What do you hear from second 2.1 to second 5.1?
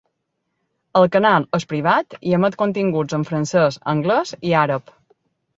i emet continguts en francès, anglès i àrab.